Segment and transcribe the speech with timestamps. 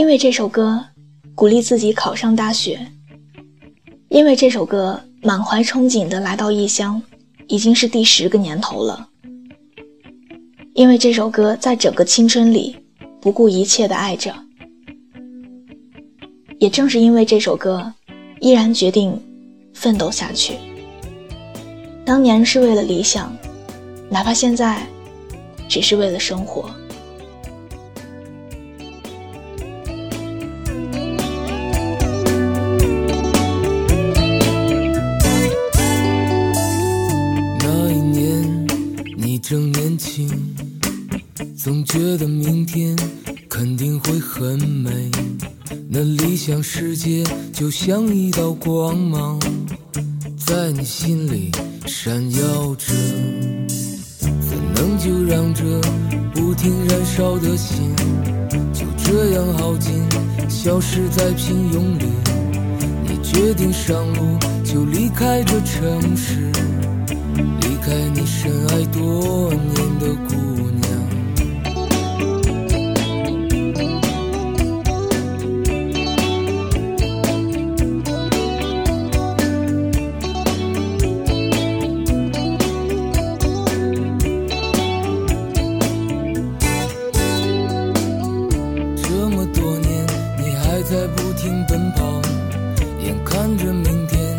[0.00, 0.82] 因为这首歌
[1.34, 2.86] 鼓励自己考上大学，
[4.08, 7.02] 因为这首歌满怀憧憬的来到异乡，
[7.48, 9.10] 已经是第十个年头了。
[10.72, 12.74] 因为这首歌在整个青春里
[13.20, 14.34] 不顾一切的爱着，
[16.58, 17.92] 也正是因为这首歌，
[18.40, 19.22] 依然决定
[19.74, 20.54] 奋斗下去。
[22.06, 23.30] 当年是为了理想，
[24.08, 24.80] 哪怕现在
[25.68, 26.70] 只是为了生活。
[39.50, 40.30] 正年轻，
[41.58, 42.96] 总觉得明天
[43.48, 45.10] 肯定会很美。
[45.88, 49.40] 那理想世界就像一道光芒，
[50.36, 51.50] 在你心里
[51.84, 52.94] 闪耀着。
[54.48, 55.64] 怎能就让这
[56.32, 57.92] 不停燃烧的心
[58.72, 59.92] 就这样耗尽，
[60.48, 61.99] 消失在平庸？
[63.50, 66.52] 决定上路，就离开这城市。
[67.34, 69.79] 离开你深爱多年
[93.50, 94.36] 看着明天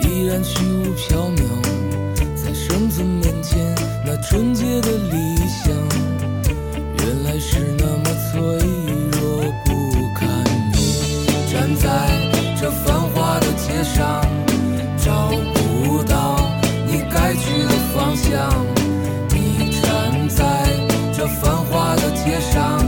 [0.00, 1.40] 依然虚无缥缈。
[2.36, 5.72] 在生存面前，那纯洁的理想，
[6.98, 8.38] 原来是那么脆
[9.12, 9.70] 弱不
[10.14, 10.44] 堪。
[10.74, 12.06] 你站在
[12.60, 14.20] 这繁华的街上，
[14.98, 16.38] 找不到
[16.86, 18.66] 你该去的方向。
[19.30, 20.44] 你站在
[21.14, 22.78] 这繁华的街上，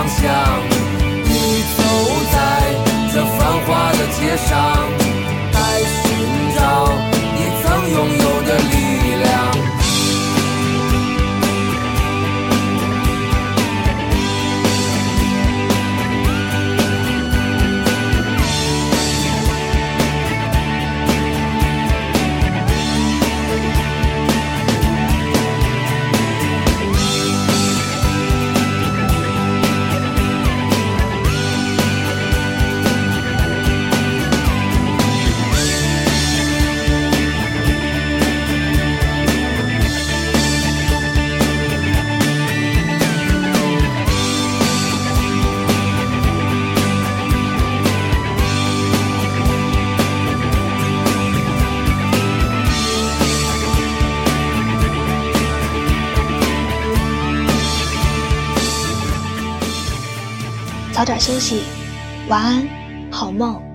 [0.00, 0.24] 方向。
[1.24, 1.82] 你走
[2.32, 2.38] 在
[3.12, 4.56] 这繁华的街上，
[60.92, 61.62] 早点休息，
[62.28, 62.68] 晚安，
[63.10, 63.69] 好梦。